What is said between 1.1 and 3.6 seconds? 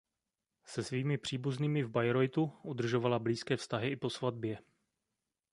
příbuznými v Bayreuthu udržovala blízké